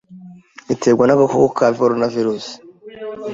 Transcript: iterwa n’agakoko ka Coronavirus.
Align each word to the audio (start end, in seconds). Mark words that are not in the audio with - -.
iterwa 0.73 1.03
n’agakoko 1.05 1.47
ka 1.57 1.67
Coronavirus. 1.79 2.45